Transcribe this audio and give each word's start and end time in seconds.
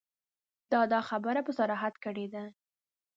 ده 0.71 0.79
دا 0.93 0.99
خبره 1.09 1.39
په 1.47 1.51
صراحت 1.59 1.93
کړې 2.03 2.25
ده. 2.33 2.43